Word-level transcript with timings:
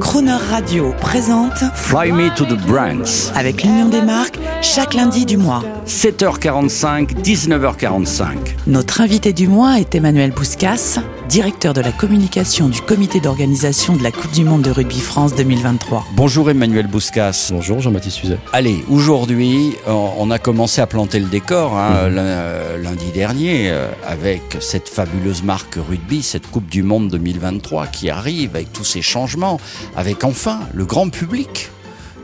Croner 0.00 0.36
Radio 0.50 0.92
présente 1.00 1.58
Fly 1.74 2.12
Me 2.12 2.34
to 2.34 2.44
the 2.44 2.58
Brands. 2.66 3.30
avec 3.34 3.62
l'Union 3.62 3.88
des 3.88 4.02
marques 4.02 4.38
chaque 4.60 4.94
lundi 4.94 5.24
du 5.24 5.36
mois. 5.36 5.62
7h45, 5.86 7.22
19h45. 7.22 8.26
Notre 8.66 9.00
invité 9.00 9.32
du 9.32 9.48
mois 9.48 9.78
est 9.78 9.94
Emmanuel 9.94 10.32
Bouscas, 10.32 10.98
directeur 11.28 11.74
de 11.74 11.80
la 11.80 11.92
communication 11.92 12.68
du 12.68 12.80
comité 12.80 13.20
d'organisation 13.20 13.96
de 13.96 14.02
la 14.02 14.12
Coupe 14.12 14.30
du 14.32 14.44
Monde 14.44 14.62
de 14.62 14.70
Rugby 14.70 15.00
France 15.00 15.34
2023. 15.34 16.06
Bonjour 16.14 16.48
Emmanuel 16.50 16.86
Bouscas. 16.86 17.48
Bonjour 17.52 17.80
Jean-Baptiste 17.80 18.18
Suzet. 18.18 18.38
Allez, 18.52 18.84
aujourd'hui, 18.88 19.74
on 19.86 20.30
a 20.30 20.38
commencé 20.38 20.80
à 20.80 20.86
planter 20.86 21.18
le 21.18 21.26
décor 21.26 21.76
hein, 21.76 22.08
Mhm. 22.08 22.18
l- 22.18 22.82
lundi 22.82 23.10
dernier 23.12 23.70
euh, 23.70 23.88
avec 24.06 24.42
cette 24.60 24.88
fabuleuse 24.88 25.42
marque 25.42 25.74
rugby, 25.76 26.22
cette 26.22 26.48
Coupe 26.50 26.68
du 26.68 26.82
Monde 26.82 27.08
2023 27.10 27.88
qui 27.88 28.08
arrive 28.08 28.50
avec 28.54 28.72
tous 28.72 28.84
ces 28.84 29.02
changements, 29.02 29.58
avec 29.96 30.22
enfin 30.24 30.60
le 30.74 30.84
grand 30.84 31.08
public. 31.08 31.70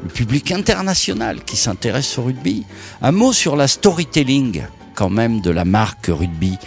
Le 0.04 0.08
public 0.10 0.50
international 0.50 1.42
qui 1.44 1.56
s'intéresse 1.56 2.18
au 2.18 2.22
rugby. 2.24 2.64
Un 3.02 3.12
mot 3.12 3.32
sur 3.32 3.54
la 3.56 3.68
storytelling, 3.68 4.62
quand 4.94 5.10
même, 5.10 5.40
de 5.40 5.50
la 5.50 5.64
marque 5.64 6.06
rugby. 6.06 6.58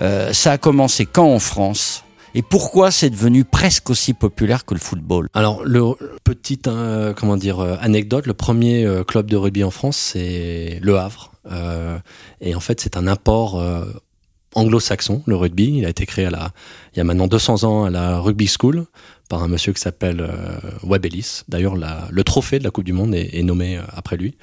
Euh, 0.00 0.32
ça 0.32 0.52
a 0.52 0.58
commencé 0.58 1.06
quand 1.06 1.32
en 1.32 1.38
France 1.38 2.04
Et 2.34 2.42
pourquoi 2.42 2.90
c'est 2.90 3.10
devenu 3.10 3.44
presque 3.44 3.90
aussi 3.90 4.12
populaire 4.12 4.64
que 4.64 4.74
le 4.74 4.80
football? 4.80 5.28
Alors, 5.34 5.62
le 5.64 5.82
petite 6.24 6.66
euh, 6.66 7.14
comment 7.14 7.36
dire 7.36 7.60
euh, 7.60 7.76
anecdote, 7.80 8.26
le 8.26 8.34
premier 8.34 8.84
euh, 8.84 9.04
club 9.04 9.30
de 9.30 9.36
rugby 9.36 9.62
en 9.62 9.70
France, 9.70 9.96
c'est 9.96 10.80
Le 10.82 10.98
Havre, 10.98 11.30
et 12.40 12.54
en 12.54 12.60
fait, 12.60 12.80
c'est 12.80 12.96
un 12.96 13.06
euh, 13.06 13.84
anglo-saxon, 14.54 15.22
le 15.26 15.36
rugby. 15.36 15.78
Il 15.78 15.86
a 15.86 15.88
été 15.88 16.06
créé 16.06 16.24
il 16.24 16.98
y 16.98 17.00
a 17.00 17.04
maintenant 17.04 17.26
200 17.26 17.64
ans 17.64 17.84
à 17.84 17.90
la 17.90 18.20
Rugby 18.20 18.48
School 18.48 18.86
par 19.28 19.42
un 19.42 19.48
monsieur 19.48 19.72
qui 19.72 19.80
s'appelle 19.80 20.20
euh, 20.20 20.58
Webb 20.82 21.06
Ellis. 21.06 21.42
D'ailleurs, 21.48 21.74
le 21.76 22.24
trophée 22.24 22.58
de 22.58 22.64
la 22.64 22.70
Coupe 22.70 22.84
du 22.84 22.92
Monde 22.92 23.14
est, 23.14 23.42
nommé 23.42 23.78
euh, 23.78 23.82
après 23.94 24.16
lui. 24.16 24.36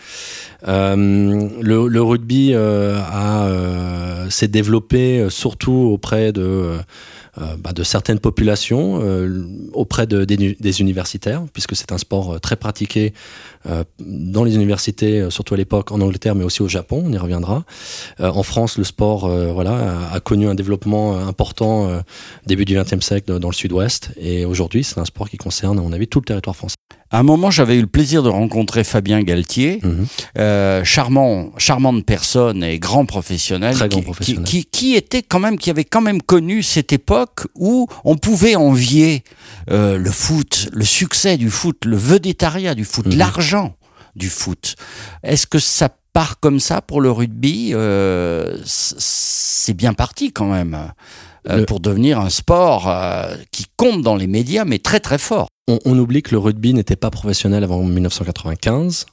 Euh, 0.68 1.50
le, 1.62 2.02
rugby 2.02 2.54
euh, 2.54 4.30
s'est 4.30 4.48
développé 4.48 5.28
surtout 5.30 5.90
auprès 5.94 6.32
de 6.32 6.78
bah, 7.38 7.72
de 7.72 7.84
certaines 7.84 8.20
populations, 8.20 9.00
euh, 9.02 9.46
auprès 9.74 10.06
de, 10.06 10.26
des, 10.26 10.58
des 10.60 10.82
universitaires, 10.82 11.44
puisque 11.54 11.76
c'est 11.76 11.92
un 11.92 11.98
sport 11.98 12.34
euh, 12.34 12.40
très 12.40 12.58
pratiqué 12.58 13.14
euh, 13.68 13.84
dans 14.00 14.44
les 14.44 14.56
universités, 14.56 15.22
euh, 15.22 15.30
surtout 15.30 15.54
à 15.54 15.58
l'époque 15.58 15.92
en 15.92 16.02
Angleterre, 16.02 16.36
mais 16.36 16.44
aussi 16.44 16.62
au 16.62 16.68
Japon, 16.68 17.04
on 17.06 17.12
y 17.14 17.18
reviendra. 17.18 17.64
Euh, 18.20 18.30
en 18.30 18.44
France, 18.44 18.78
le 18.78 18.84
sport 18.84 19.26
euh, 19.26 19.54
voilà, 19.54 20.10
a, 20.12 20.16
a 20.16 20.20
connu 20.20 20.48
un 20.48 20.56
développement 20.56 21.16
euh, 21.16 21.26
important 21.26 21.88
euh, 21.88 22.02
début 22.48 22.66
du 22.66 22.76
XXe 22.78 23.00
siècle 23.00 23.40
dans 23.40 23.50
le 23.50 23.56
sud-ouest, 23.56 24.12
et 24.18 24.44
aujourd'hui, 24.46 24.84
c'est 24.84 25.00
un 25.00 25.06
sport 25.06 25.30
qui 25.30 25.38
concerne, 25.38 25.80
à 25.80 25.82
mon 25.82 25.94
avis, 25.94 26.08
tout 26.08 26.20
le 26.20 26.26
territoire 26.26 26.56
français. 26.56 26.76
À 27.14 27.20
un 27.20 27.24
moment, 27.24 27.52
j'avais 27.52 27.76
eu 27.76 27.82
le 27.82 27.88
plaisir 27.88 28.24
de 28.24 28.30
rencontrer 28.30 28.86
Fabien 28.86 29.22
Galtier, 29.22 29.80
Mhm. 29.84 30.06
euh, 30.38 30.84
charmant, 30.86 31.52
charmante 31.58 32.06
personne 32.06 32.64
et 32.64 32.80
grand 32.80 33.06
professionnel, 33.06 33.76
Très 33.76 33.90
grand 33.90 34.02
professionnel. 34.02 34.44
Qui, 34.46 34.64
qui, 34.64 34.70
qui 34.72 34.96
était 34.96 35.22
quand 35.22 35.40
même, 35.40 35.58
qui 35.58 35.70
avait 35.70 35.84
quand 35.84 36.00
même 36.02 36.22
connu 36.22 36.64
cette 36.64 36.94
époque 36.94 37.48
où 37.56 37.88
on 38.06 38.16
pouvait 38.16 38.56
envier 38.56 39.24
euh, 39.70 39.98
le 39.98 40.10
foot, 40.10 40.70
le 40.72 40.86
succès 40.86 41.36
du 41.38 41.50
foot, 41.50 41.84
le 41.86 41.98
vedettariat 41.98 42.76
du 42.76 42.86
foot, 42.86 43.06
Mhm. 43.08 43.18
l'argent 43.18 43.76
du 44.16 44.30
foot. 44.30 44.76
Est-ce 45.24 45.46
que 45.48 45.60
ça 45.60 45.90
part 46.14 46.40
comme 46.40 46.60
ça 46.62 46.82
pour 46.82 47.02
le 47.02 47.12
rugby? 47.12 47.72
Euh, 47.74 48.56
C'est 48.66 49.74
bien 49.76 49.94
parti 49.94 50.32
quand 50.32 50.48
même. 50.52 50.78
Euh, 51.50 51.58
Le- 51.58 51.66
pour 51.66 51.80
devenir 51.80 52.20
un 52.20 52.30
sport 52.30 52.88
euh, 52.90 53.36
qui 53.52 53.66
compte 53.78 54.02
dans 54.02 54.16
les 54.16 54.28
médias, 54.28 54.66
mais 54.66 54.80
très 54.80 55.00
très 55.00 55.18
fort. 55.18 55.48
On, 55.68 55.80
on 55.86 55.98
oublie 55.98 56.22
que 56.22 56.32
le 56.32 56.38
rugby 56.40 56.74
n'était 56.74 56.96
pas 56.96 57.10
professionnel 57.12 57.64
avant 57.64 57.82
1995. 57.84 59.06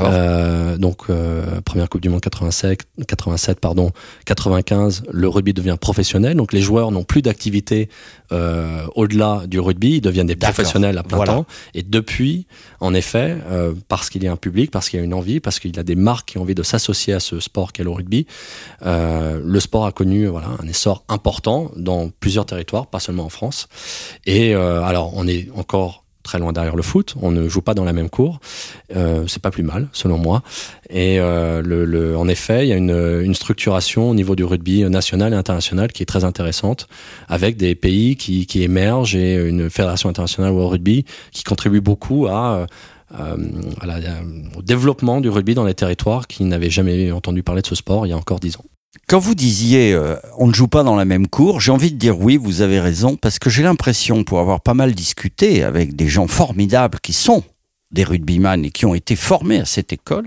Euh, 0.00 0.76
donc 0.76 1.02
euh, 1.08 1.60
première 1.60 1.88
Coupe 1.88 2.00
du 2.00 2.08
Monde 2.08 2.20
87, 2.20 2.80
87 3.06 3.60
pardon, 3.60 3.90
95, 4.26 5.04
le 5.10 5.28
rugby 5.28 5.52
devient 5.52 5.76
professionnel. 5.80 6.36
Donc 6.36 6.52
les 6.52 6.60
joueurs 6.60 6.90
n'ont 6.90 7.04
plus 7.04 7.22
d'activité 7.22 7.88
euh, 8.32 8.86
au-delà 8.94 9.42
du 9.46 9.60
rugby, 9.60 9.96
ils 9.96 10.00
deviennent 10.00 10.26
des 10.26 10.36
professionnels 10.36 10.98
à 10.98 11.02
plein 11.02 11.16
Voilà. 11.16 11.32
temps. 11.32 11.46
Et 11.74 11.82
depuis, 11.82 12.46
en 12.80 12.94
effet, 12.94 13.36
parce 13.88 14.10
qu'il 14.10 14.22
y 14.24 14.28
a 14.28 14.32
un 14.32 14.36
public, 14.36 14.70
parce 14.70 14.88
qu'il 14.88 14.98
y 14.98 15.02
a 15.02 15.04
une 15.04 15.14
envie, 15.14 15.40
parce 15.40 15.58
qu'il 15.60 15.74
y 15.74 15.78
a 15.78 15.82
des 15.82 15.94
marques 15.94 16.30
qui 16.30 16.38
ont 16.38 16.42
envie 16.42 16.54
de 16.54 16.62
s'associer 16.62 17.14
à 17.14 17.20
ce 17.20 17.40
sport 17.40 17.72
qu'est 17.72 17.84
le 17.84 17.90
rugby, 17.90 18.26
le 18.84 19.60
sport 19.60 19.86
a 19.86 19.92
connu 19.92 20.26
voilà 20.26 20.48
un 20.62 20.66
essor 20.66 21.04
important 21.08 21.70
dans 21.76 22.08
plusieurs 22.08 22.46
territoires, 22.46 22.86
pas 22.86 23.00
seulement 23.00 23.24
en 23.24 23.28
France. 23.28 23.68
Et 24.26 24.54
alors 24.54 25.12
on 25.14 25.26
est 25.26 25.48
encore 25.56 26.03
très 26.24 26.40
loin 26.40 26.52
derrière 26.52 26.74
le 26.74 26.82
foot. 26.82 27.14
On 27.22 27.30
ne 27.30 27.48
joue 27.48 27.62
pas 27.62 27.74
dans 27.74 27.84
la 27.84 27.92
même 27.92 28.10
cour. 28.10 28.40
Euh, 28.96 29.24
c'est 29.28 29.40
pas 29.40 29.52
plus 29.52 29.62
mal, 29.62 29.86
selon 29.92 30.18
moi. 30.18 30.42
Et 30.90 31.20
euh, 31.20 32.16
en 32.16 32.26
effet, 32.26 32.66
il 32.66 32.70
y 32.70 32.72
a 32.72 32.76
une, 32.76 33.34
structuration 33.34 34.10
au 34.10 34.14
niveau 34.14 34.34
du 34.34 34.44
rugby 34.44 34.82
national 34.84 35.32
et 35.32 35.36
international 35.36 35.92
qui 35.92 36.02
est 36.02 36.06
très 36.06 36.24
intéressante, 36.24 36.88
avec 37.28 37.56
des 37.56 37.74
pays 37.74 38.16
qui, 38.16 38.62
émergent 38.62 39.16
et 39.16 39.34
une 39.34 39.68
fédération 39.68 40.08
internationale 40.08 40.52
au 40.52 40.68
rugby 40.68 41.04
qui 41.32 41.42
contribue 41.44 41.80
beaucoup 41.80 42.26
euh, 42.26 42.66
au 44.56 44.62
développement 44.62 45.20
du 45.20 45.28
rugby 45.28 45.54
dans 45.54 45.64
les 45.64 45.74
territoires 45.74 46.26
qui 46.26 46.44
n'avaient 46.44 46.70
jamais 46.70 47.12
entendu 47.12 47.42
parler 47.42 47.62
de 47.62 47.66
ce 47.66 47.74
sport 47.74 48.06
il 48.06 48.10
y 48.10 48.12
a 48.12 48.16
encore 48.16 48.40
dix 48.40 48.56
ans. 48.56 48.64
Quand 49.08 49.18
vous 49.18 49.34
disiez 49.34 49.92
euh, 49.92 50.16
on 50.38 50.46
ne 50.46 50.54
joue 50.54 50.68
pas 50.68 50.82
dans 50.82 50.96
la 50.96 51.04
même 51.04 51.26
cour, 51.28 51.60
j'ai 51.60 51.72
envie 51.72 51.92
de 51.92 51.96
dire 51.98 52.18
oui, 52.18 52.36
vous 52.36 52.62
avez 52.62 52.80
raison, 52.80 53.16
parce 53.16 53.38
que 53.38 53.50
j'ai 53.50 53.62
l'impression, 53.62 54.24
pour 54.24 54.40
avoir 54.40 54.60
pas 54.60 54.74
mal 54.74 54.94
discuté 54.94 55.62
avec 55.62 55.94
des 55.96 56.08
gens 56.08 56.26
formidables 56.26 56.98
qui 57.00 57.12
sont 57.12 57.42
des 57.90 58.02
rugbyman 58.04 58.64
et 58.64 58.70
qui 58.70 58.86
ont 58.86 58.94
été 58.94 59.14
formés 59.14 59.60
à 59.60 59.64
cette 59.64 59.92
école, 59.92 60.26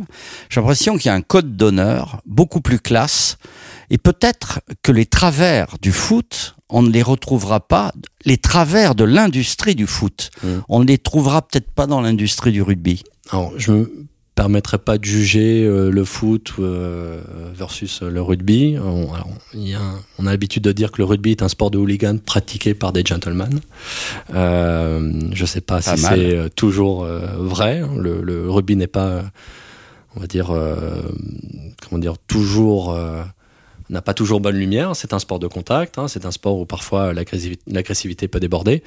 j'ai 0.50 0.62
l'impression 0.62 0.96
qu'il 0.98 1.08
y 1.08 1.10
a 1.10 1.14
un 1.16 1.22
code 1.22 1.58
d'honneur 1.58 2.22
beaucoup 2.26 2.62
plus 2.62 2.80
classe, 2.80 3.38
et 3.90 3.98
peut-être 3.98 4.62
que 4.84 4.92
les 4.94 5.06
travers 5.06 5.76
du 5.82 5.92
foot, 5.92 6.56
on 6.70 6.82
ne 6.82 6.90
les 6.90 7.02
retrouvera 7.02 7.60
pas, 7.60 7.92
les 8.26 8.38
travers 8.38 8.96
de 8.96 9.04
l'industrie 9.04 9.76
du 9.76 9.88
foot, 9.88 10.30
Mm. 10.44 10.48
on 10.70 10.80
ne 10.80 10.86
les 10.86 10.98
trouvera 10.98 11.42
peut-être 11.42 11.72
pas 11.72 11.88
dans 11.88 12.00
l'industrie 12.02 12.52
du 12.52 12.62
rugby. 12.62 13.04
Alors, 13.32 13.52
je 13.58 13.72
me 13.72 14.08
permettrai 14.38 14.78
pas 14.78 15.00
de 15.00 15.04
juger 15.04 15.66
euh, 15.66 15.90
le 15.90 16.06
foot 16.06 16.54
euh, 16.60 17.20
versus 17.56 18.04
le 18.04 18.22
rugby. 18.22 18.78
On, 18.78 19.12
alors, 19.14 19.28
il 19.56 19.68
y 19.68 19.74
a 19.74 19.82
un- 19.82 20.00
on 20.20 20.28
a 20.28 20.30
l'habitude 20.32 20.64
de 20.64 20.72
dire 20.72 20.92
que 20.92 21.00
le 21.00 21.06
rugby 21.06 21.32
est 21.32 21.42
un 21.42 21.48
sport 21.50 21.72
de 21.72 21.78
hooligan 21.80 22.18
pratiqué 22.24 22.76
par 22.76 22.94
des 22.94 23.04
gentlemen. 23.04 23.60
Euh, 24.36 25.12
je 25.34 25.46
sais 25.46 25.60
pas, 25.62 25.82
Pas 25.82 25.98
si 25.98 26.04
c'est 26.04 26.36
euh, 26.36 26.50
toujours 26.50 27.04
euh, 27.04 27.20
vrai. 27.40 27.82
Le, 27.98 28.22
le 28.22 28.50
rugby 28.50 28.76
n'est 28.76 28.86
pas, 28.88 29.08
euh, 29.08 29.22
on 30.16 30.20
va 30.20 30.28
dire, 30.28 30.52
euh, 30.52 31.02
comment 31.90 32.00
dire, 32.00 32.14
toujours 32.28 32.94
euh, 32.94 33.24
n'a 33.90 34.02
pas 34.04 34.14
toujours 34.14 34.40
bonne 34.40 34.58
lumière. 34.58 34.96
C'est 34.96 35.14
un 35.14 35.20
sport 35.20 35.40
de 35.40 35.48
contact. 35.48 35.98
hein. 35.98 36.08
c'est 36.08 36.26
un 36.28 36.32
sport 36.32 36.60
où 36.60 36.66
parfois 36.66 37.12
l'agressivité 37.14 37.62
l'agressivité 37.68 38.28
peut 38.28 38.40
déborder. 38.40 38.84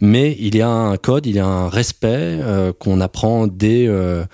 Mais 0.00 0.36
il 0.38 0.54
y 0.54 0.60
a 0.62 0.68
un 0.68 0.96
code, 0.96 1.26
il 1.26 1.34
y 1.34 1.40
a 1.40 1.46
un 1.46 1.68
respect 1.68 2.06
euh, 2.40 2.72
qu'on 2.72 3.00
apprend 3.00 3.48
dès 3.48 3.86
euh, 3.88 4.24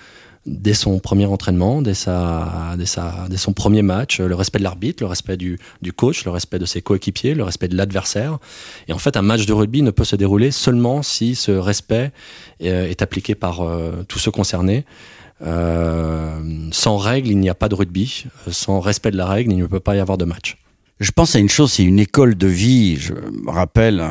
dès 0.45 0.73
son 0.73 0.99
premier 0.99 1.25
entraînement, 1.25 1.81
dès, 1.81 1.93
sa, 1.93 2.75
dès, 2.77 2.85
sa, 2.85 3.27
dès 3.29 3.37
son 3.37 3.53
premier 3.53 3.81
match, 3.81 4.19
le 4.19 4.35
respect 4.35 4.59
de 4.59 4.63
l'arbitre, 4.63 5.03
le 5.03 5.07
respect 5.07 5.37
du, 5.37 5.59
du 5.81 5.93
coach, 5.93 6.25
le 6.25 6.31
respect 6.31 6.59
de 6.59 6.65
ses 6.65 6.81
coéquipiers, 6.81 7.35
le 7.35 7.43
respect 7.43 7.67
de 7.67 7.75
l'adversaire. 7.75 8.37
Et 8.87 8.93
en 8.93 8.99
fait, 8.99 9.17
un 9.17 9.21
match 9.21 9.45
de 9.45 9.53
rugby 9.53 9.81
ne 9.81 9.91
peut 9.91 10.03
se 10.03 10.15
dérouler 10.15 10.51
seulement 10.51 11.03
si 11.03 11.35
ce 11.35 11.51
respect 11.51 12.11
est 12.59 13.01
appliqué 13.01 13.35
par 13.35 13.61
euh, 13.61 14.03
tous 14.07 14.19
ceux 14.19 14.31
concernés. 14.31 14.85
Euh, 15.41 16.39
sans 16.71 16.97
règle, 16.97 17.29
il 17.29 17.39
n'y 17.39 17.49
a 17.49 17.55
pas 17.55 17.69
de 17.69 17.75
rugby. 17.75 18.25
Sans 18.49 18.79
respect 18.79 19.11
de 19.11 19.17
la 19.17 19.25
règle, 19.25 19.51
il 19.51 19.57
ne 19.57 19.65
peut 19.67 19.79
pas 19.79 19.95
y 19.95 19.99
avoir 19.99 20.17
de 20.17 20.25
match. 20.25 20.57
Je 20.99 21.11
pense 21.11 21.35
à 21.35 21.39
une 21.39 21.47
chose, 21.47 21.71
c'est 21.71 21.83
une 21.83 21.99
école 21.99 22.35
de 22.35 22.47
vie. 22.47 22.97
Je 22.97 23.13
me 23.13 23.49
rappelle 23.49 24.05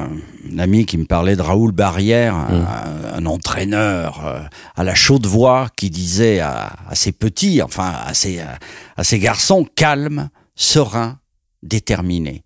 un, 0.50 0.54
un 0.56 0.59
ami 0.59 0.86
qui 0.86 0.98
me 0.98 1.04
parlait 1.04 1.36
de 1.36 1.42
Raoul 1.42 1.72
Barrière, 1.72 2.34
un, 2.34 2.66
un 3.15 3.27
entraîneur 3.27 4.27
euh, 4.27 4.41
à 4.77 4.84
la 4.84 4.95
chaude 4.95 5.27
voix 5.27 5.68
qui 5.77 5.91
disait 5.91 6.41
à, 6.41 6.72
à 6.89 6.95
ses 6.95 7.12
petits, 7.12 7.62
enfin 7.62 7.92
à 8.04 8.15
ses, 8.15 8.41
à 8.97 9.04
ses 9.04 9.18
garçons, 9.18 9.66
calme, 9.74 10.28
serein, 10.54 11.18
déterminé. 11.62 12.45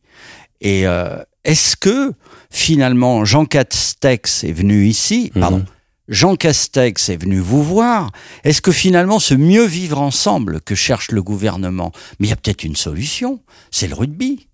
Et 0.60 0.86
euh, 0.86 1.16
est-ce 1.44 1.76
que 1.76 2.12
finalement 2.50 3.24
Jean 3.24 3.44
Castex 3.46 4.44
est 4.44 4.52
venu 4.52 4.86
ici, 4.86 5.30
pardon, 5.38 5.58
Mhm. 5.58 5.64
Jean 6.08 6.34
Castex 6.36 7.08
est 7.10 7.16
venu 7.16 7.38
vous 7.38 7.62
voir. 7.62 8.10
Est-ce 8.44 8.60
que 8.60 8.72
finalement 8.72 9.18
ce 9.20 9.34
mieux 9.34 9.64
vivre 9.64 10.00
ensemble 10.00 10.60
que 10.60 10.74
cherche 10.74 11.10
le 11.12 11.22
gouvernement, 11.22 11.92
mais 12.18 12.26
il 12.26 12.30
y 12.30 12.32
a 12.32 12.36
peut-être 12.36 12.64
une 12.64 12.76
solution, 12.76 13.40
c'est 13.70 13.86
le 13.86 13.94
rugby, 13.94 14.48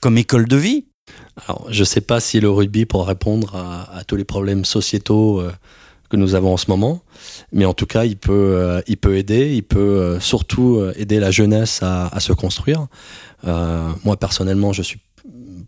comme 0.00 0.18
école 0.18 0.46
de 0.46 0.56
vie. 0.56 0.86
Je 1.68 1.80
ne 1.80 1.84
sais 1.84 2.00
pas 2.00 2.20
si 2.20 2.40
le 2.40 2.50
rugby 2.50 2.84
pourra 2.84 3.06
répondre 3.06 3.56
à, 3.56 4.04
tous 4.04 4.16
les 4.16 4.24
problèmes 4.24 4.64
sociétaux 4.64 5.40
euh, 5.40 5.52
que 6.10 6.16
nous 6.16 6.34
avons 6.34 6.52
en 6.52 6.56
ce 6.58 6.66
moment, 6.68 7.02
mais 7.52 7.64
en 7.64 7.72
tout 7.72 7.86
cas, 7.86 8.04
il 8.04 8.16
peut, 8.16 8.32
euh, 8.32 8.82
il 8.86 8.98
peut 8.98 9.16
aider, 9.16 9.54
il 9.54 9.62
peut 9.62 9.78
euh, 9.78 10.20
surtout 10.20 10.84
aider 10.96 11.18
la 11.18 11.30
jeunesse 11.30 11.80
à, 11.82 12.20
se 12.20 12.32
construire. 12.32 12.86
Moi, 13.44 14.16
personnellement, 14.18 14.72
je 14.72 14.82
suis 14.82 15.00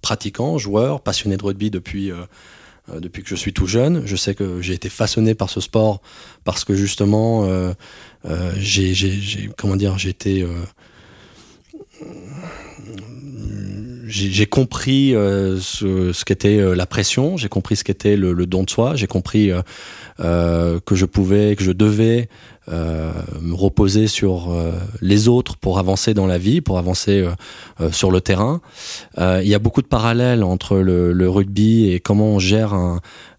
pratiquant, 0.02 0.58
joueur, 0.58 1.00
passionné 1.00 1.38
de 1.38 1.44
rugby 1.44 1.70
depuis, 1.70 2.12
depuis 2.92 3.22
que 3.22 3.28
je 3.28 3.34
suis 3.34 3.54
tout 3.54 3.66
jeune. 3.66 4.02
Je 4.04 4.16
sais 4.16 4.34
que 4.34 4.60
j'ai 4.60 4.74
été 4.74 4.90
façonné 4.90 5.34
par 5.34 5.48
ce 5.48 5.60
sport 5.60 6.02
parce 6.44 6.64
que 6.64 6.74
justement, 6.74 7.48
j'ai, 8.58 9.50
comment 9.56 9.76
dire, 9.76 9.98
j'ai 9.98 10.10
été 10.10 10.46
j'ai 14.14 14.46
compris 14.46 15.14
euh, 15.14 15.58
ce, 15.58 16.24
qu'était 16.24 16.60
euh, 16.60 16.74
la 16.74 16.86
pression, 16.86 17.36
j'ai 17.36 17.48
compris 17.48 17.76
ce 17.76 17.82
qu'était 17.82 18.16
le, 18.16 18.46
don 18.46 18.62
de 18.62 18.70
soi, 18.70 18.94
j'ai 18.94 19.08
compris 19.08 19.50
euh, 20.20 20.80
que 20.86 20.94
je 20.94 21.04
pouvais, 21.04 21.56
que 21.56 21.64
je 21.64 21.72
devais 21.72 22.28
me 22.70 23.52
reposer 23.52 24.06
sur 24.06 24.50
les 25.02 25.28
autres 25.28 25.58
pour 25.58 25.78
avancer 25.78 26.14
dans 26.14 26.26
la 26.26 26.38
vie, 26.38 26.62
pour 26.62 26.78
avancer 26.78 27.28
sur 27.92 28.10
le 28.10 28.22
terrain. 28.22 28.62
il 29.18 29.46
y 29.46 29.54
a 29.54 29.58
beaucoup 29.58 29.82
de 29.82 29.86
parallèles 29.86 30.42
entre 30.42 30.78
le, 30.78 31.28
rugby 31.28 31.90
et 31.90 32.00
comment 32.00 32.28
on 32.28 32.38
gère 32.38 32.74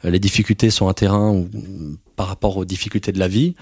les 0.03 0.19
difficultés 0.19 0.69
sur 0.69 0.89
un 0.89 0.93
terrain 0.93 1.31
ou, 1.31 1.49
par 2.15 2.27
rapport 2.27 2.57
aux 2.57 2.65
difficultés 2.65 3.11
de 3.11 3.17
la 3.17 3.27
vie. 3.27 3.55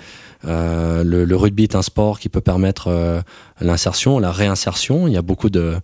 le, 0.44 1.33
rugby 1.36 1.63
est 1.63 1.75
un 1.75 1.81
sport 1.81 2.19
qui 2.19 2.27
peut 2.27 2.42
permettre 2.42 3.24
l'insertion, 3.62 4.19
la 4.19 4.33
réinsertion. 4.33 5.07
Il 5.07 5.13
y 5.13 5.18
a 5.18 5.21
beaucoup 5.21 5.50
de 5.50 5.77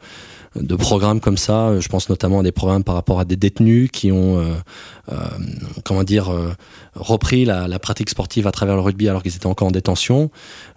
de 0.56 0.76
programmes 0.76 1.20
comme 1.20 1.38
ça. 1.38 1.80
Je 1.80 1.88
pense 1.88 2.10
notamment 2.10 2.40
à 2.40 2.44
des 2.44 2.52
programmes 2.52 2.84
par 2.84 2.96
rapport 2.96 3.20
à 3.20 3.26
des 3.26 3.36
détenus 3.36 3.90
qui 3.92 4.12
ont, 4.12 4.40
euh, 4.40 4.54
euh, 5.12 5.16
comment 5.84 6.04
dire, 6.04 6.32
euh, 6.32 6.54
repris 6.96 7.46
la, 7.46 7.80
pratique 7.80 8.10
sportive 8.10 8.46
à 8.48 8.52
travers 8.52 8.76
le 8.76 8.82
rugby 8.82 9.08
alors 9.08 9.24
qu'ils 9.24 9.36
étaient 9.36 9.48
encore 9.48 9.68
en 9.68 9.72
détention. 9.72 10.32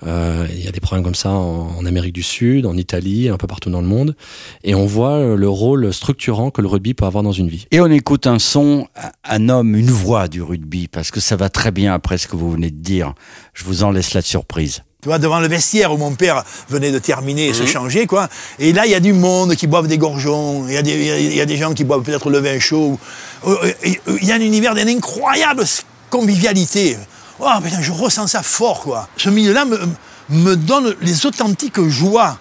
Euh, 0.06 0.46
il 0.50 0.64
y 0.64 0.68
a 0.68 0.72
des 0.72 0.80
programmes 0.80 1.04
comme 1.04 1.14
ça 1.14 1.30
en, 1.30 1.76
en, 1.76 1.86
Amérique 1.86 2.14
du 2.14 2.22
Sud, 2.22 2.66
en 2.66 2.76
Italie, 2.76 3.28
un 3.28 3.36
peu 3.36 3.46
partout 3.46 3.70
dans 3.70 3.80
le 3.80 3.88
monde. 3.88 4.14
Et 4.62 4.74
on 4.74 4.86
voit 4.86 5.36
le 5.36 5.48
rôle 5.48 5.92
structurant 5.92 6.50
que 6.50 6.62
le 6.62 6.68
rugby 6.68 6.94
peut 6.94 7.06
avoir 7.06 7.24
dans 7.24 7.32
une 7.32 7.48
vie. 7.48 7.66
Et 7.70 7.80
on 7.80 7.90
écoute 7.90 8.26
un 8.26 8.38
son, 8.38 8.86
un 9.24 9.48
homme, 9.48 9.74
une 9.74 9.90
voix 9.90 10.28
du 10.28 10.42
rugby, 10.42 10.86
parce 10.88 11.10
que 11.10 11.20
ça 11.20 11.36
va 11.36 11.48
très 11.48 11.70
bien 11.70 11.92
après 11.92 12.18
ce 12.18 12.28
que 12.28 12.36
vous 12.36 12.50
venez 12.52 12.70
de 12.70 12.80
dire. 12.80 13.14
Je 13.54 13.64
vous 13.64 13.82
en 13.82 13.90
laisse 13.90 14.14
la 14.14 14.22
surprise 14.22 14.82
tu 15.02 15.08
vois, 15.08 15.18
devant 15.18 15.40
le 15.40 15.48
vestiaire 15.48 15.92
où 15.92 15.96
mon 15.96 16.14
père 16.14 16.44
venait 16.68 16.92
de 16.92 17.00
terminer 17.00 17.48
et 17.48 17.54
se 17.54 17.62
mhm. 17.62 17.68
changer, 17.68 18.06
quoi. 18.06 18.28
Et 18.60 18.72
là, 18.72 18.86
il 18.86 18.92
y 18.92 18.94
a 18.94 19.00
du 19.00 19.12
monde 19.12 19.56
qui 19.56 19.66
boivent 19.66 19.88
des 19.88 19.98
gorgeons, 19.98 20.64
il 20.68 20.74
y, 20.74 20.76
a 20.76 20.82
des, 20.82 20.92
il 20.92 21.34
y 21.34 21.40
a 21.40 21.44
des 21.44 21.56
gens 21.56 21.74
qui 21.74 21.82
boivent 21.82 22.02
peut-être 22.02 22.30
le 22.30 22.38
vin 22.38 22.60
chaud. 22.60 23.00
Euh, 23.44 23.56
euh, 23.64 24.18
il 24.20 24.28
y 24.28 24.30
a 24.30 24.36
un 24.36 24.40
univers 24.40 24.76
d'une 24.76 24.88
incroyable 24.88 25.64
convivialité. 26.08 26.96
Oh, 27.40 27.48
putain, 27.60 27.82
je 27.82 27.90
ressens 27.90 28.28
ça 28.28 28.44
fort, 28.44 28.82
quoi. 28.82 29.08
Ce 29.16 29.28
milieu-là 29.28 29.64
me, 29.64 29.76
me 30.28 30.54
donne 30.54 30.94
les 31.00 31.26
authentiques 31.26 31.80
joies. 31.88 32.38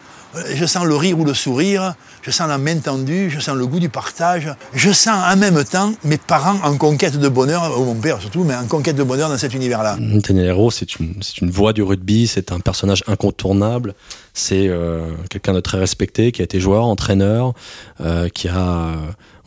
Je 0.54 0.66
sens 0.66 0.86
le 0.86 0.96
rire 0.96 1.20
ou 1.20 1.26
le 1.26 1.34
sourire, 1.34 1.96
je 2.22 2.32
sens 2.32 2.48
la 2.48 2.58
main 2.58 2.78
tendue, 2.78 3.30
je 3.30 3.40
sens 3.40 3.56
le 3.56 3.68
goût 3.68 3.80
du 3.80 3.90
partage, 3.90 4.50
je 4.74 4.92
sens 4.92 5.20
en 5.32 5.36
même 5.36 5.64
temps 5.64 5.94
mes 6.04 6.18
parents 6.18 6.58
en 6.64 6.78
conquête 6.78 7.18
de 7.18 7.28
bonheur, 7.28 7.80
ou 7.80 7.86
mon 7.86 7.96
père 7.96 8.22
surtout, 8.22 8.44
mais 8.44 8.56
en 8.56 8.66
conquête 8.66 8.96
de 8.96 9.04
bonheur 9.04 9.30
dans 9.30 9.38
cet 9.38 9.54
univers-là. 9.54 9.98
Daniel 10.00 10.48
Hero, 10.48 10.72
c'est 10.72 10.96
une, 10.96 11.16
une 11.42 11.52
voix 11.52 11.74
du 11.74 11.84
rugby, 11.84 12.28
c'est 12.28 12.52
un 12.52 12.60
personnage 12.60 13.04
incontournable, 13.08 13.94
c'est 14.34 14.68
euh, 14.68 15.12
quelqu'un 15.30 15.54
de 15.54 15.60
très 15.60 15.80
respecté, 15.80 16.32
qui 16.32 16.42
a 16.42 16.46
été 16.46 16.60
joueur, 16.60 16.86
entraîneur, 16.86 17.54
euh, 18.00 18.30
qui 18.30 18.48
a 18.48 18.92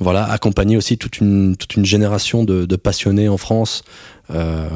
voilà 0.05 0.25
accompagné 0.31 0.77
aussi 0.77 0.97
toute 0.99 1.19
une, 1.19 1.57
toute 1.57 1.75
une 1.75 1.85
génération 1.85 2.45
de, 2.45 2.77
passionnés 2.77 3.29
en 3.29 3.39
France 3.39 3.83
euh, 4.31 4.69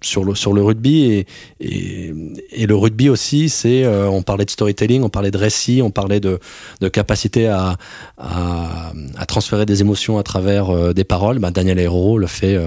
sur 0.00 0.24
le 0.24 0.34
sur 0.34 0.52
le 0.52 0.62
rugby. 0.62 1.24
Et, 1.60 2.14
et, 2.50 2.66
le 2.66 2.74
rugby 2.74 3.08
aussi 3.08 3.48
c'est 3.48 3.84
euh, 3.84 4.08
on 4.08 4.22
parlait 4.22 4.44
de 4.44 4.50
storytelling 4.50 5.02
on 5.02 5.08
parlait 5.08 5.30
de 5.30 5.38
récit 5.38 5.80
on 5.82 5.90
parlait 5.90 6.20
de, 6.20 6.40
de 6.80 6.88
capacité 6.88 7.46
à, 7.46 7.76
à, 8.18 8.92
transférer 9.28 9.66
des 9.66 9.80
émotions 9.82 10.18
à 10.18 10.22
travers 10.22 10.70
euh, 10.70 10.92
des 10.92 11.04
paroles. 11.04 11.38
Bah, 11.38 11.50
Daniel 11.50 11.78
Hero 11.78 12.18
le 12.18 12.26
fait 12.26 12.58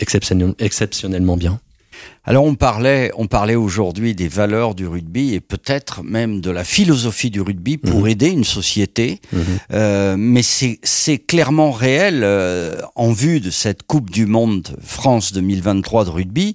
exceptionnellement 0.00 1.36
bien 1.36 1.60
alors 2.24 2.44
on 2.44 2.54
parlait, 2.54 3.10
on 3.16 3.26
parlait 3.26 3.54
aujourd'hui 3.54 4.14
des 4.14 4.28
valeurs 4.28 4.74
du 4.74 4.86
rugby 4.86 5.34
et 5.34 5.40
peut-être 5.40 6.02
même 6.02 6.40
de 6.40 6.50
la 6.50 6.64
philosophie 6.64 7.30
du 7.30 7.40
rugby 7.40 7.78
pour 7.78 8.02
mmh. 8.02 8.08
aider 8.08 8.28
une 8.28 8.44
société, 8.44 9.20
mmh. 9.32 9.38
euh, 9.72 10.16
mais 10.18 10.42
c'est 10.42 11.18
clairement 11.18 11.70
réel 11.70 12.20
euh, 12.22 12.76
en 12.94 13.12
vue 13.12 13.40
de 13.40 13.50
cette 13.50 13.84
Coupe 13.84 14.10
du 14.10 14.26
Monde 14.26 14.76
France 14.82 15.32
2023 15.32 16.04
de 16.04 16.10
rugby 16.10 16.54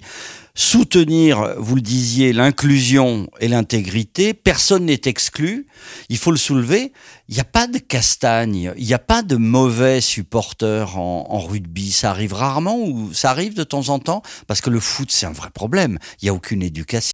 soutenir, 0.56 1.54
vous 1.58 1.76
le 1.76 1.82
disiez, 1.82 2.32
l'inclusion 2.32 3.28
et 3.40 3.46
l'intégrité. 3.46 4.34
Personne 4.34 4.86
n'est 4.86 5.02
exclu. 5.04 5.68
Il 6.08 6.16
faut 6.16 6.30
le 6.32 6.38
soulever. 6.38 6.92
Il 7.28 7.34
n'y 7.34 7.40
a 7.40 7.44
pas 7.44 7.66
de 7.66 7.78
castagne. 7.78 8.72
Il 8.76 8.86
n'y 8.86 8.94
a 8.94 8.98
pas 8.98 9.22
de 9.22 9.36
mauvais 9.36 10.00
supporters 10.00 10.98
en, 10.98 11.38
rugby. 11.38 11.92
Ça 11.92 12.10
arrive 12.10 12.32
rarement 12.32 12.78
ou 12.78 13.12
ça 13.12 13.30
arrive 13.30 13.54
de 13.54 13.64
temps 13.64 13.90
en 13.90 13.98
temps 13.98 14.22
parce 14.46 14.60
que 14.60 14.70
le 14.70 14.80
foot, 14.80 15.12
c'est 15.12 15.26
un 15.26 15.32
vrai 15.32 15.50
problème. 15.50 15.98
Il 16.20 16.24
n'y 16.24 16.30
a 16.30 16.34
aucune 16.34 16.62
éducation. 16.62 17.12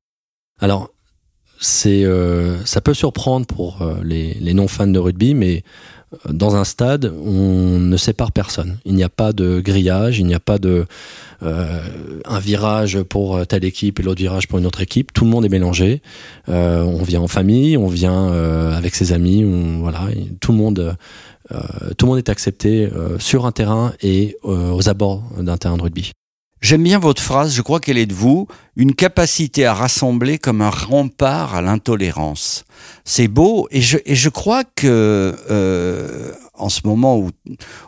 Alors, 0.61 0.91
c'est, 1.61 2.05
euh, 2.05 2.65
ça 2.65 2.81
peut 2.81 2.95
surprendre 2.95 3.47
pour 3.47 3.83
euh, 3.83 4.01
les, 4.05 4.35
les 4.35 4.55
non-fans 4.55 4.87
de 4.87 4.99
rugby, 4.99 5.35
mais 5.35 5.65
dans 6.29 6.57
un 6.57 6.65
stade, 6.65 7.13
on 7.25 7.79
ne 7.79 7.97
sépare 7.97 8.33
personne. 8.33 8.79
Il 8.85 8.95
n'y 8.95 9.03
a 9.03 9.09
pas 9.09 9.33
de 9.33 9.61
grillage, 9.61 10.19
il 10.19 10.27
n'y 10.27 10.35
a 10.35 10.41
pas 10.41 10.59
de 10.59 10.87
euh, 11.43 11.81
un 12.25 12.39
virage 12.39 13.03
pour 13.03 13.47
telle 13.47 13.65
équipe 13.65 13.99
et 13.99 14.03
l'autre 14.03 14.21
virage 14.21 14.49
pour 14.49 14.59
une 14.59 14.67
autre 14.67 14.81
équipe. 14.81 15.13
Tout 15.13 15.25
le 15.25 15.31
monde 15.31 15.45
est 15.45 15.49
mélangé. 15.51 16.03
Euh, 16.49 16.83
on 16.83 17.03
vient 17.03 17.21
en 17.21 17.29
famille, 17.29 17.77
on 17.77 17.89
vient 17.89 18.29
euh, 18.29 18.77
avec 18.77 18.95
ses 18.95 19.13
amis. 19.13 19.45
On, 19.45 19.81
voilà, 19.81 20.09
tout 20.41 20.53
le 20.53 20.59
monde, 20.59 20.97
euh, 21.53 21.59
tout 21.97 22.07
le 22.07 22.11
monde 22.11 22.19
est 22.19 22.29
accepté 22.29 22.87
euh, 22.93 23.19
sur 23.19 23.47
un 23.47 23.53
terrain 23.53 23.93
et 24.03 24.37
euh, 24.45 24.71
aux 24.73 24.89
abords 24.89 25.23
d'un 25.39 25.57
terrain 25.57 25.77
de 25.77 25.83
rugby. 25.83 26.13
J'aime 26.63 26.85
bien 26.85 27.01
votre 27.01 27.21
phrase, 27.21 27.55
je 27.57 27.61
crois 27.61 27.81
qu'elle 27.81 27.99
est 27.99 28.07
de 28.07 28.15
vous, 28.15 28.47
une 28.77 28.95
capacité 28.95 29.67
à 29.67 29.75
rassembler 29.75 30.39
comme 30.39 30.63
un 30.63 30.71
rempart 30.71 31.57
à 31.57 31.61
l'intolérance. 31.61 32.65
C'est 33.05 33.27
beau 33.27 33.67
et 33.73 33.81
je, 33.81 33.99
et 34.07 34.15
je 34.15 34.29
crois 34.29 34.63
que 34.63 35.35
euh, 35.51 36.33
en 36.55 36.69
ce 36.69 36.83
moment 36.85 37.19
où, 37.19 37.31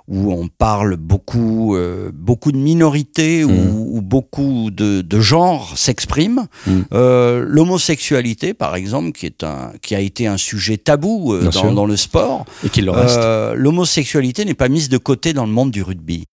où 0.08 0.32
on 0.32 0.48
parle 0.48 0.96
beaucoup, 0.96 1.76
euh, 1.76 2.10
beaucoup 2.12 2.50
de 2.50 2.56
minorités 2.56 3.44
mmh. 3.44 3.50
où, 3.50 4.00
beaucoup 4.02 4.70
de, 4.72 5.02
de 5.02 5.20
genres 5.20 5.78
s'expriment, 5.78 6.46
mmh. 6.66 6.80
euh, 6.92 7.44
l'homosexualité 7.46 8.54
par 8.54 8.74
exemple, 8.74 9.12
qui, 9.12 9.26
est 9.26 9.44
un, 9.44 9.70
qui 9.82 9.94
a 9.94 10.00
été 10.00 10.26
un 10.26 10.36
sujet 10.36 10.78
tabou 10.78 11.32
euh, 11.32 11.48
dans, 11.48 11.72
dans, 11.72 11.86
le 11.86 11.96
sport, 11.96 12.44
et 12.64 12.68
qu'il. 12.68 12.88
Euh, 12.88 13.54
l'homosexualité 13.54 14.44
n'est 14.44 14.54
pas 14.54 14.68
mise 14.68 14.88
de 14.88 14.98
côté 14.98 15.32
dans 15.32 15.46
le 15.46 15.52
monde 15.52 15.70
du 15.70 15.82
rugby. 15.82 16.24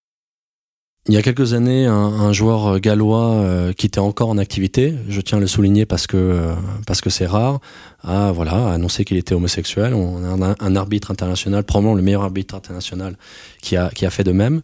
Il 1.07 1.15
y 1.15 1.17
a 1.17 1.23
quelques 1.23 1.53
années, 1.55 1.87
un, 1.87 1.93
un 1.93 2.31
joueur 2.31 2.79
gallois 2.79 3.31
euh, 3.31 3.73
qui 3.73 3.87
était 3.87 3.99
encore 3.99 4.29
en 4.29 4.37
activité, 4.37 4.93
je 5.09 5.19
tiens 5.19 5.39
à 5.39 5.41
le 5.41 5.47
souligner 5.47 5.87
parce 5.87 6.05
que 6.05 6.15
euh, 6.15 6.53
parce 6.85 7.01
que 7.01 7.09
c'est 7.09 7.25
rare, 7.25 7.59
a 8.03 8.31
voilà 8.31 8.71
annoncé 8.71 9.03
qu'il 9.03 9.17
était 9.17 9.33
homosexuel. 9.33 9.95
On 9.95 10.23
a 10.23 10.27
un, 10.27 10.55
un, 10.59 10.75
arbitre 10.75 11.09
international, 11.09 11.63
probablement 11.63 11.95
le 11.95 12.03
meilleur 12.03 12.21
arbitre 12.21 12.53
international, 12.53 13.17
qui 13.63 13.77
a 13.77 13.89
qui 13.89 14.05
a 14.05 14.11
fait 14.11 14.23
de 14.23 14.31
même. 14.31 14.61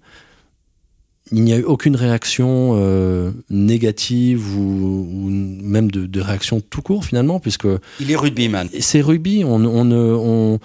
Il 1.31 1.43
n'y 1.43 1.53
a 1.53 1.57
eu 1.57 1.63
aucune 1.63 1.95
réaction 1.95 2.73
euh, 2.75 3.31
négative 3.49 4.55
ou, 4.55 5.09
ou 5.11 5.29
même 5.29 5.89
de, 5.91 6.05
de, 6.05 6.21
réaction 6.21 6.61
tout 6.61 6.83
court 6.83 7.03
finalement, 7.03 7.39
puisque 7.39 7.67
il 7.99 8.11
est 8.11 8.15
rugbyman. 8.15 8.69
C'est 8.79 9.01
rugby. 9.01 9.43
On, 9.43 9.65
on, 9.65 9.91
on, 9.91 10.59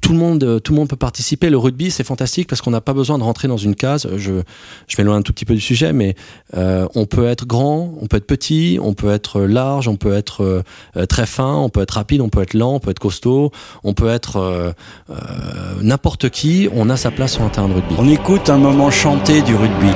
tout 0.00 0.12
le 0.12 0.18
monde, 0.18 0.60
tout 0.62 0.72
le 0.72 0.78
monde 0.78 0.88
peut 0.88 0.96
participer. 0.96 1.50
Le 1.50 1.58
rugby, 1.58 1.90
c'est 1.90 2.04
fantastique 2.04 2.48
parce 2.48 2.60
qu'on 2.60 2.70
n'a 2.70 2.80
pas 2.80 2.94
besoin 2.94 3.18
de 3.18 3.22
rentrer 3.22 3.48
dans 3.48 3.56
une 3.56 3.74
case. 3.74 4.08
Je, 4.16 4.42
je 4.86 4.96
m'éloigne 4.98 5.18
un 5.18 5.22
tout 5.22 5.32
petit 5.32 5.44
peu 5.44 5.54
du 5.54 5.60
sujet, 5.60 5.92
mais 5.92 6.14
euh, 6.56 6.86
on 6.94 7.06
peut 7.06 7.26
être 7.26 7.46
grand, 7.46 7.94
on 8.00 8.06
peut 8.06 8.16
être 8.16 8.26
petit, 8.26 8.78
on 8.82 8.94
peut 8.94 9.10
être 9.10 9.40
large, 9.42 9.88
on 9.88 9.96
peut 9.96 10.14
être 10.14 10.62
euh, 10.96 11.06
très 11.06 11.26
fin, 11.26 11.54
on 11.54 11.68
peut 11.68 11.82
être 11.82 11.92
rapide, 11.92 12.20
on 12.20 12.28
peut 12.28 12.42
être 12.42 12.54
lent, 12.54 12.74
on 12.74 12.80
peut 12.80 12.90
être 12.90 12.98
costaud, 12.98 13.50
on 13.84 13.94
peut 13.94 14.08
être 14.08 14.36
euh, 14.36 14.72
euh 15.10 15.14
n'importe 15.82 16.30
qui. 16.30 16.68
On 16.74 16.90
a 16.90 16.96
sa 16.96 17.10
place 17.10 17.32
sur 17.32 17.42
un 17.42 17.48
terrain 17.48 17.68
de 17.68 17.74
rugby. 17.74 17.94
On 17.98 18.08
écoute 18.08 18.50
un 18.50 18.58
moment 18.58 18.90
chanté 18.90 19.42
du 19.42 19.54
rugby. 19.54 19.90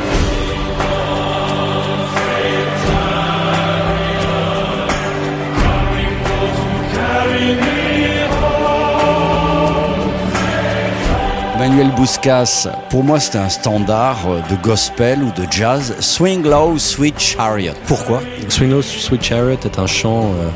Manuel 11.76 11.94
Bouscas, 11.94 12.68
pour 12.88 13.04
moi 13.04 13.20
c'était 13.20 13.36
un 13.36 13.50
standard 13.50 14.16
de 14.48 14.56
gospel 14.62 15.22
ou 15.22 15.30
de 15.38 15.46
jazz. 15.50 15.94
Swing 16.00 16.42
Low, 16.42 16.78
Sweet 16.78 17.18
Chariot. 17.18 17.74
Pourquoi? 17.86 18.22
Swing 18.48 18.70
Low, 18.70 18.80
Sweet 18.80 19.22
Chariot 19.22 19.58
est 19.62 19.78
un 19.78 19.86
chant 19.86 20.22
euh, 20.22 20.48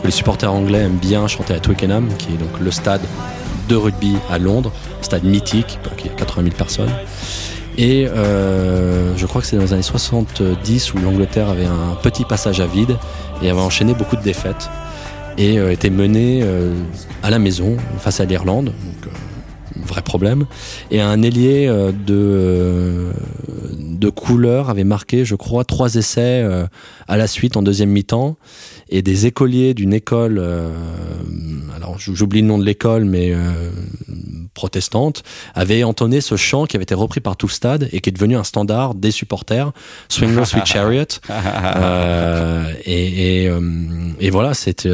que 0.00 0.06
les 0.06 0.10
supporters 0.10 0.50
anglais 0.50 0.78
aiment 0.78 0.96
bien 0.96 1.26
chanter 1.26 1.52
à 1.52 1.60
Twickenham, 1.60 2.08
qui 2.16 2.32
est 2.32 2.38
donc 2.38 2.58
le 2.58 2.70
stade 2.70 3.02
de 3.68 3.76
rugby 3.76 4.16
à 4.30 4.38
Londres, 4.38 4.72
stade 5.02 5.24
mythique, 5.24 5.78
qui 5.98 6.08
a 6.08 6.12
80 6.12 6.44
000 6.44 6.56
personnes. 6.56 6.92
Et 7.76 8.08
euh, 8.08 9.14
je 9.14 9.26
crois 9.26 9.42
que 9.42 9.46
c'est 9.46 9.56
dans 9.56 9.62
les 9.64 9.74
années 9.74 9.82
70 9.82 10.94
où 10.94 10.98
l'Angleterre 11.00 11.50
avait 11.50 11.66
un 11.66 11.96
petit 12.02 12.24
passage 12.24 12.60
à 12.60 12.66
vide 12.66 12.96
et 13.42 13.50
avait 13.50 13.60
enchaîné 13.60 13.92
beaucoup 13.92 14.16
de 14.16 14.22
défaites 14.22 14.70
et 15.38 15.58
euh, 15.58 15.72
était 15.72 15.90
menée 15.90 16.40
euh, 16.42 16.74
à 17.22 17.30
la 17.30 17.38
maison 17.38 17.76
face 17.98 18.20
à 18.20 18.24
l'Irlande. 18.24 18.66
Donc, 18.66 19.06
euh, 19.06 19.10
vrai 19.84 20.02
problème. 20.02 20.46
Et 20.90 21.00
un 21.00 21.22
ailier 21.22 21.66
euh, 21.66 21.92
de, 21.92 23.12
de 23.78 24.08
couleur 24.10 24.70
avait 24.70 24.84
marqué, 24.84 25.24
je 25.24 25.34
crois, 25.34 25.64
trois 25.64 25.94
essais 25.96 26.44
à 27.08 27.16
la 27.16 27.26
suite 27.26 27.56
en 27.56 27.62
deuxième 27.62 27.90
mi-temps. 27.90 28.36
Et 28.88 29.02
des 29.02 29.26
écoliers 29.26 29.74
d'une 29.74 29.92
école, 29.92 30.38
alors 31.74 31.98
j'oublie 31.98 32.40
le 32.40 32.46
nom 32.46 32.58
de 32.58 32.64
l'école, 32.64 33.04
mais 33.04 33.34
protestante, 34.54 35.22
avaient 35.54 35.84
entonné 35.84 36.20
ce 36.20 36.36
chant 36.36 36.66
qui 36.66 36.76
avait 36.76 36.84
été 36.84 36.94
repris 36.94 37.20
par 37.20 37.36
tout 37.36 37.46
le 37.46 37.52
stade 37.52 37.88
et 37.92 38.00
qui 38.00 38.10
est 38.10 38.12
devenu 38.12 38.36
un 38.36 38.44
standard 38.44 38.94
des 38.94 39.10
supporters, 39.10 39.72
Swing 40.08 40.34
Low 40.34 40.44
Sweet 40.44 40.66
Chariot. 40.66 41.04
et, 42.84 43.44
et, 43.44 43.50
et, 44.20 44.30
voilà, 44.30 44.54
c'est, 44.54 44.88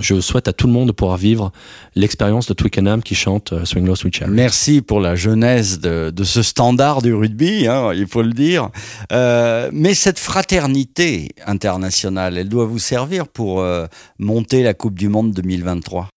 je 0.00 0.20
souhaite 0.20 0.48
à 0.48 0.52
tout 0.52 0.66
le 0.66 0.72
monde 0.72 0.88
de 0.88 0.92
pouvoir 0.92 1.16
vivre 1.16 1.52
l'expérience 1.94 2.46
de 2.46 2.54
Twickenham 2.54 3.02
qui 3.02 3.14
chante 3.14 3.52
euh, 3.52 3.64
Swing 3.64 3.86
Low 3.86 3.96
Sweet 3.96 4.14
Chariot. 4.14 4.32
Merci 4.32 4.80
pour 4.80 5.00
la 5.00 5.16
genèse 5.16 5.80
de, 5.80 6.10
de 6.10 6.24
ce 6.24 6.42
standard 6.42 7.02
du 7.02 7.12
rugby, 7.12 7.66
hein, 7.66 7.92
il 7.94 8.06
faut 8.06 8.22
le 8.22 8.32
dire. 8.32 8.70
Euh, 9.12 9.70
mais 9.72 9.94
cette 9.94 10.18
fraternité 10.18 11.30
internationale, 11.46 12.38
elle 12.38 12.48
doit 12.48 12.66
vous 12.66 12.78
servir 12.78 13.26
pour 13.32 13.60
euh, 13.60 13.86
monter 14.18 14.62
la 14.62 14.74
Coupe 14.74 14.98
du 14.98 15.08
Monde 15.08 15.32
2023 15.32 16.08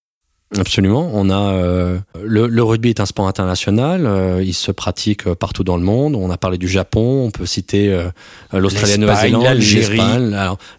Absolument. 0.59 1.09
On 1.13 1.29
a 1.29 1.53
euh, 1.53 1.99
le, 2.21 2.47
le, 2.47 2.63
rugby 2.63 2.89
est 2.89 2.99
un 2.99 3.05
sport 3.05 3.27
international. 3.27 4.05
Euh, 4.05 4.43
il 4.43 4.53
se 4.53 4.71
pratique 4.71 5.31
partout 5.33 5.63
dans 5.63 5.77
le 5.77 5.83
monde. 5.83 6.15
On 6.15 6.29
a 6.29 6.37
parlé 6.37 6.57
du 6.57 6.67
Japon. 6.67 7.25
On 7.25 7.31
peut 7.31 7.45
citer 7.45 7.91
euh, 7.91 8.09
l'Australie, 8.51 8.99
Nouvelle-Zélande, 8.99 9.43
l'Algérie. 9.43 9.99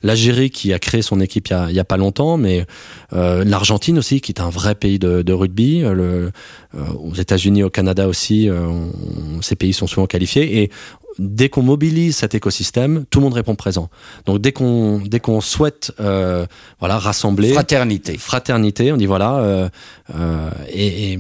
L'Algérie 0.03 0.51
qui 0.51 0.73
a 0.73 0.79
créé 0.79 1.03
son 1.03 1.21
équipe 1.21 1.49
il 1.49 1.53
y 1.53 1.55
a, 1.55 1.67
il 1.71 1.75
y 1.75 1.81
a 1.81 1.85
pas 1.85 1.97
longtemps, 1.97 2.37
mais 2.37 2.67
l'Argentine 3.13 3.99
aussi, 3.99 4.21
qui 4.21 4.33
est 4.33 4.41
un 4.41 4.51
vrai 4.51 4.75
pays 4.75 4.99
de, 4.99 5.23
de 5.23 5.33
rugby. 5.33 5.81
Le, 5.81 6.31
aux 6.99 7.15
États-Unis, 7.15 7.63
au 7.63 7.71
Canada 7.71 8.09
aussi, 8.09 8.49
on, 8.51 9.41
ces 9.43 9.57
pays 9.57 9.73
sont 9.73 9.87
souvent 9.87 10.07
qualifiés. 10.07 10.63
Et 10.63 10.71
dès 11.19 11.49
qu'on 11.49 11.63
mobilise 11.63 12.17
cet 12.17 12.35
écosystème, 12.35 13.05
tout 13.11 13.21
le 13.21 13.25
monde 13.25 13.35
répond 13.35 13.55
présent. 13.55 13.89
Donc 14.27 14.41
dès 14.41 14.53
qu'on 14.53 15.01
dès 15.05 15.21
qu'on 15.21 15.41
souhaite 15.41 15.93
euh, 16.01 16.47
voilà 16.81 16.99
rassembler 16.99 17.53
fraternité, 17.53 18.19
fraternité, 18.19 18.93
on 18.93 18.97
dit 18.97 19.07
voilà 19.07 19.37
euh, 19.39 19.69
euh, 20.15 20.51
et, 20.69 21.13
et, 21.13 21.19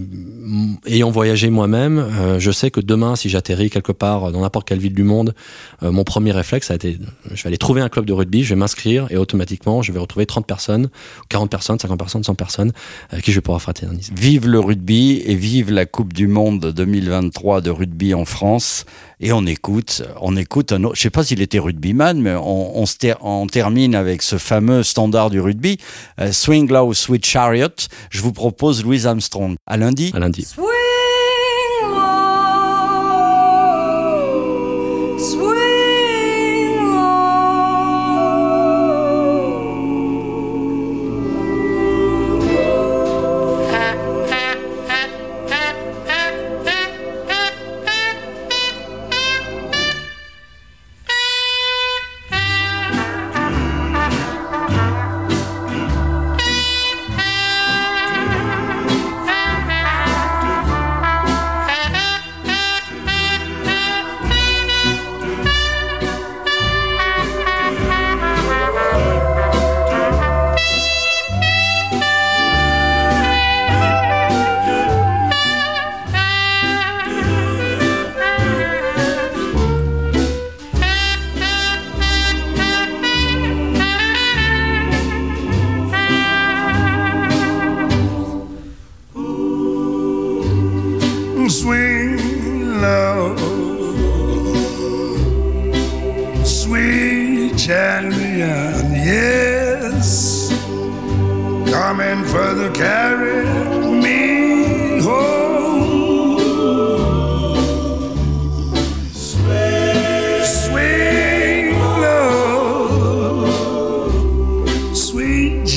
ayant 0.86 1.10
voyagé 1.10 1.50
moi-même, 1.50 1.98
euh, 1.98 2.38
je 2.38 2.50
sais 2.50 2.70
que 2.70 2.80
demain 2.80 3.16
si 3.16 3.28
j'atterris 3.28 3.70
quelque 3.70 3.92
part 3.92 4.32
dans 4.32 4.40
n'importe 4.40 4.66
quelle 4.66 4.80
ville 4.80 4.94
du 4.94 5.04
monde, 5.04 5.34
euh, 5.82 5.90
mon 5.90 6.04
premier 6.04 6.32
réflexe 6.32 6.70
a 6.70 6.74
été 6.74 6.98
je 7.32 7.42
vais 7.42 7.48
aller 7.48 7.58
trouver 7.58 7.80
un 7.80 7.88
club 7.88 8.04
de 8.04 8.12
rugby, 8.12 8.44
je 8.44 8.50
vais 8.50 8.58
m'inscrire 8.58 9.06
et 9.10 9.16
automatiquement 9.16 9.82
je 9.82 9.92
vais 9.92 9.98
retrouver 9.98 10.26
30 10.26 10.46
personnes, 10.46 10.90
40 11.28 11.50
personnes, 11.50 11.78
50 11.78 11.98
personnes, 11.98 12.24
100 12.24 12.34
personnes 12.34 12.72
avec 13.10 13.24
qui 13.24 13.30
je 13.30 13.36
vais 13.36 13.42
pouvoir 13.42 13.62
fraterniser. 13.62 14.12
Vive 14.16 14.48
le 14.48 14.60
rugby 14.60 15.22
et 15.24 15.34
vive 15.34 15.70
la 15.70 15.86
Coupe 15.86 16.12
du 16.12 16.26
monde 16.26 16.72
2023 16.72 17.60
de 17.60 17.70
rugby 17.70 18.14
en 18.14 18.24
France 18.24 18.84
et 19.20 19.32
on 19.32 19.46
écoute, 19.46 20.02
on 20.20 20.36
écoute 20.36 20.72
un 20.72 20.84
autre, 20.84 20.96
je 20.96 21.02
sais 21.02 21.10
pas 21.10 21.24
s'il 21.24 21.40
était 21.40 21.58
rugbyman, 21.58 22.20
mais 22.20 22.34
on, 22.34 22.82
on, 22.82 22.84
on, 23.20 23.46
termine 23.46 23.94
avec 23.94 24.22
ce 24.22 24.38
fameux 24.38 24.82
standard 24.82 25.30
du 25.30 25.40
rugby, 25.40 25.78
euh, 26.20 26.32
Swing 26.32 26.70
Low, 26.70 26.92
Sweet 26.94 27.24
Chariot. 27.24 27.68
Je 28.10 28.20
vous 28.22 28.32
propose 28.32 28.84
Louis 28.84 29.06
Armstrong. 29.06 29.56
À 29.66 29.76
lundi. 29.76 30.10
À 30.14 30.18
lundi. 30.18 30.46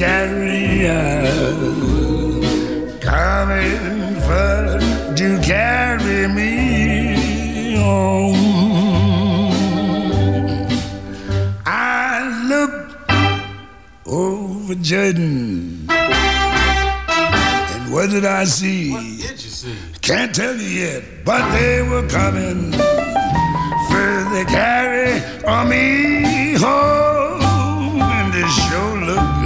carrier 0.07 1.27
coming 3.01 4.15
for 4.27 4.79
to 5.19 5.27
carry 5.43 6.27
me 6.37 7.75
home. 7.75 8.35
I 11.65 12.13
looked 12.51 12.91
over 14.05 14.75
Jordan, 14.75 15.87
and 15.89 17.83
what 17.93 18.09
did 18.09 18.23
I 18.23 18.45
see? 18.45 18.91
What? 18.91 19.03
Can't 20.01 20.33
tell 20.33 20.55
you 20.55 20.71
yet, 20.85 21.03
but 21.25 21.43
they 21.51 21.81
were 21.81 22.07
coming 22.07 22.71
for 23.89 24.09
the 24.33 24.45
carry 24.47 25.11
on 25.43 25.67
me 25.67 26.53
home. 26.53 27.16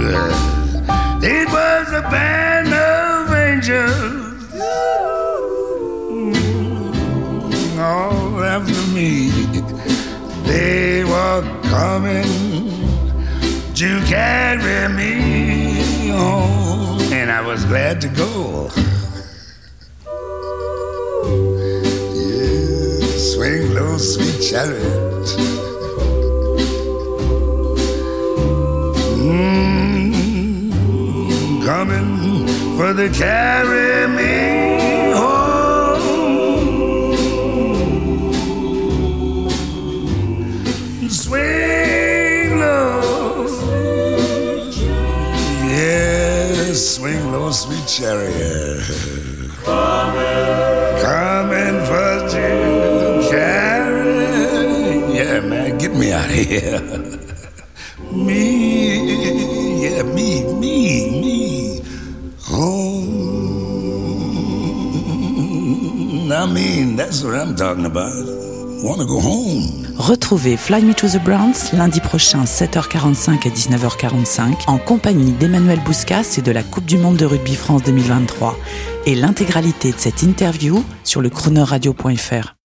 It 0.04 1.48
was 1.48 1.92
a 1.92 2.02
band 2.10 2.74
of 2.74 3.32
angels 3.32 4.60
all 7.78 8.42
after 8.42 8.82
me. 8.94 9.30
They 10.44 11.04
were 11.04 11.42
coming 11.70 12.24
to 13.74 14.00
carry 14.06 14.92
me 14.92 16.08
home, 16.08 17.00
and 17.12 17.30
I 17.30 17.40
was 17.40 17.64
glad 17.64 18.00
to 18.00 18.08
go. 18.08 18.70
Yeah, 22.14 23.06
swing 23.16 23.72
low, 23.74 23.98
sweet 23.98 24.40
chariot. 24.50 25.01
To 32.92 33.08
carry 33.08 34.06
me 34.06 35.14
home. 35.14 36.02
Swing 41.08 42.58
low, 42.60 43.46
yeah, 45.68 46.74
swing 46.74 47.32
low, 47.32 47.50
sweet 47.50 47.86
chariot. 47.88 48.84
Coming, 49.64 51.00
coming 51.00 51.78
for 51.88 52.12
you, 52.36 53.30
carry. 53.30 55.14
Yeah, 55.14 55.40
man, 55.40 55.78
get 55.78 55.94
me 55.94 56.12
out 56.12 56.26
of 56.26 56.34
here. 56.34 56.80
me, 58.12 59.82
yeah, 59.82 60.02
me, 60.02 60.44
me. 60.60 60.71
Retrouvez 69.96 70.56
Fly 70.56 70.82
Me 70.82 70.92
to 70.92 71.06
the 71.06 71.22
Browns 71.22 71.72
lundi 71.72 72.00
prochain 72.00 72.42
7h45 72.42 73.46
et 73.46 73.50
19h45 73.50 74.64
en 74.66 74.78
compagnie 74.78 75.30
d'Emmanuel 75.32 75.78
Bouscas 75.84 76.34
et 76.38 76.42
de 76.42 76.50
la 76.50 76.64
Coupe 76.64 76.86
du 76.86 76.98
Monde 76.98 77.16
de 77.16 77.26
Rugby 77.26 77.54
France 77.54 77.84
2023 77.84 78.56
et 79.06 79.14
l'intégralité 79.14 79.92
de 79.92 79.98
cette 79.98 80.22
interview 80.22 80.82
sur 81.04 81.20
le 81.20 81.30
chronoradio.fr. 81.30 82.61